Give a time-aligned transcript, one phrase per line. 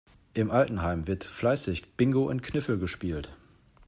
[0.33, 3.37] Im Altenheim wird fleißig Bingo und Kniffel gespielt.